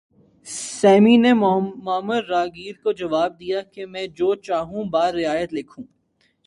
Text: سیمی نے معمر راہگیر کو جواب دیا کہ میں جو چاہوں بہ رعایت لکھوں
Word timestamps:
سیمی 0.77 1.15
نے 1.23 1.33
معمر 1.85 2.21
راہگیر 2.29 2.75
کو 2.83 2.91
جواب 3.01 3.39
دیا 3.39 3.61
کہ 3.73 3.85
میں 3.85 4.05
جو 4.17 4.33
چاہوں 4.47 4.83
بہ 4.91 5.05
رعایت 5.15 5.53
لکھوں 5.53 5.83